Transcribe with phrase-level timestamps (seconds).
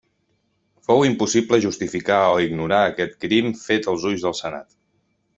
[0.85, 4.73] Fou impossible justificar o ignorar aquest crim fet als ulls del senat.